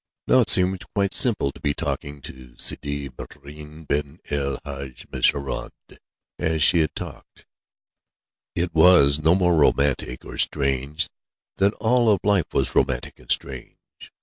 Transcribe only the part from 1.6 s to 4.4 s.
be talking with Sidi Maïeddine ben